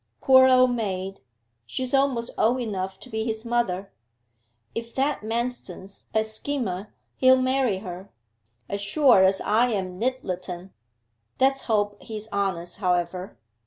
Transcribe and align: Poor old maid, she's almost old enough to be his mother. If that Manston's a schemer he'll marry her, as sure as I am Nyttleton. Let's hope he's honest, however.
Poor 0.19 0.47
old 0.47 0.71
maid, 0.71 1.19
she's 1.67 1.93
almost 1.93 2.31
old 2.35 2.59
enough 2.59 2.99
to 2.99 3.07
be 3.07 3.23
his 3.23 3.45
mother. 3.45 3.91
If 4.73 4.95
that 4.95 5.21
Manston's 5.21 6.07
a 6.11 6.23
schemer 6.23 6.91
he'll 7.17 7.37
marry 7.39 7.77
her, 7.77 8.09
as 8.67 8.81
sure 8.81 9.23
as 9.23 9.41
I 9.41 9.67
am 9.67 9.99
Nyttleton. 9.99 10.71
Let's 11.39 11.65
hope 11.65 12.01
he's 12.01 12.27
honest, 12.31 12.77
however. 12.79 13.37